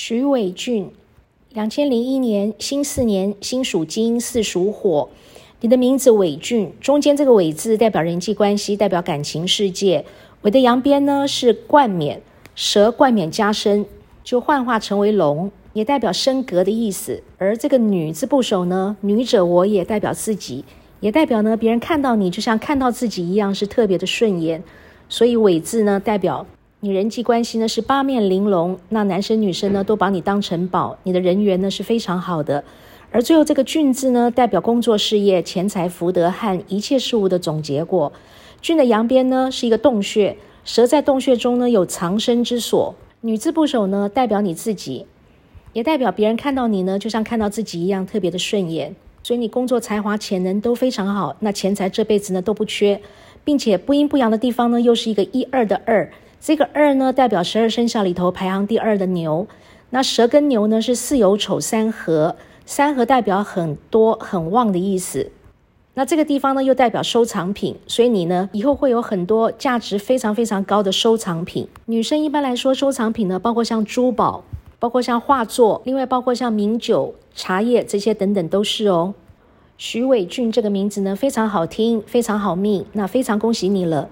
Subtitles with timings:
[0.00, 0.92] 徐伟俊，
[1.52, 5.08] 两千零一年辛巳年，辛属金，巳属火。
[5.60, 10.04] 你的名字伟俊，中间这个伟字代表人际关系，代表感情世界。
[10.42, 12.22] 伟的阳边呢是冠冕，
[12.54, 13.84] 蛇冠冕加身，
[14.22, 17.24] 就幻化成为龙，也代表升格的意思。
[17.36, 20.64] 而这个女字部首呢，女者我也代表自己，
[21.00, 24.62] 也代表呢别人看到你就像看到自己一样，是特别的顺眼。
[25.08, 26.46] 所以伟字呢代表。
[26.80, 32.62] 你人际关系呢是八面玲珑，那男生女生呢都把你当成宝，你的人缘呢是非常好的。
[33.10, 38.12] 而最后这个俊字呢，代表工作事业、钱财福德和一切事物的总结果。
[38.62, 42.94] 俊的阳边呢是一个洞穴，蛇在洞穴中呢有藏身之所。
[43.22, 45.04] 女字部首呢代表你自己，
[45.72, 48.94] 也代表别人看到你呢就像看到自己一样特别的顺眼。
[49.24, 53.00] 所以你工作才华潜能都非常好，那钱财这辈子呢都不缺，
[53.42, 56.08] 并且不阴不阳的地方呢又是一个一二的二。
[56.40, 59.46] 这个二呢，代表十二生肖里头排行第二的牛。
[59.90, 65.30] 那蛇跟牛呢，是巳酉丑三合，三合代表很多很旺的意思。
[65.94, 71.66] 那这个地方呢，又代表收藏品，所以你呢，以后会有很多价值非常非常高的收藏品。
[71.86, 74.44] 女生一般来说，收藏品呢，包括像珠宝，
[74.78, 79.14] 包括像画作，另外包括像名酒、茶叶这些等等都是哦。
[79.76, 84.08] 徐伟俊这个名字呢，非常好听，非常好命，那非常恭喜你了。